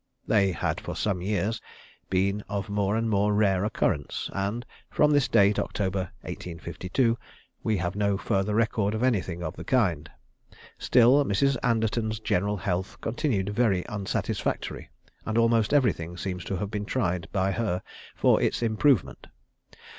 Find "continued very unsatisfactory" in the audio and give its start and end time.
12.99-14.89